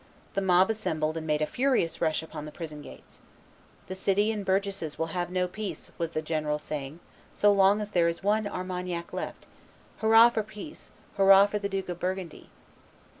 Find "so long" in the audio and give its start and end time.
7.33-7.79